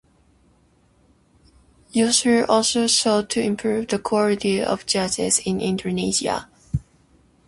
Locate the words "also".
2.49-2.87